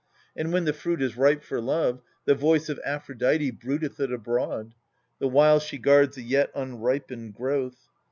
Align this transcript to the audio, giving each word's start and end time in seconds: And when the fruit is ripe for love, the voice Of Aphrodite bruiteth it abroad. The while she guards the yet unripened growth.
And 0.35 0.51
when 0.51 0.65
the 0.65 0.73
fruit 0.73 0.99
is 0.99 1.15
ripe 1.15 1.43
for 1.43 1.61
love, 1.61 2.01
the 2.25 2.33
voice 2.33 2.69
Of 2.69 2.79
Aphrodite 2.83 3.51
bruiteth 3.51 3.99
it 3.99 4.11
abroad. 4.11 4.73
The 5.19 5.27
while 5.27 5.59
she 5.59 5.77
guards 5.77 6.15
the 6.15 6.23
yet 6.23 6.49
unripened 6.55 7.35
growth. 7.35 7.87